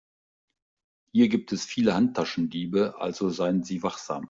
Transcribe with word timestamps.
Hier 1.13 1.29
gibt 1.29 1.51
es 1.51 1.63
viele 1.63 1.93
Handtaschendiebe, 1.93 2.95
also 2.99 3.29
seien 3.29 3.61
Sie 3.61 3.83
wachsam. 3.83 4.19